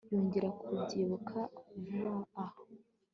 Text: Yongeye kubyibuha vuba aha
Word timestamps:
Yongeye 0.13 0.49
kubyibuha 0.59 1.41
vuba 1.85 2.13
aha 2.43 2.59